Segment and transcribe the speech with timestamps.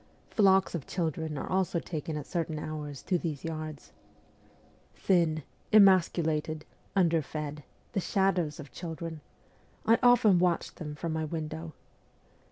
[0.31, 3.91] Flocks of children are also taken at certain hours to these yards.
[4.95, 9.21] Thin, emasculated, under fed the shadows of children
[9.85, 11.75] I often watched them from my window.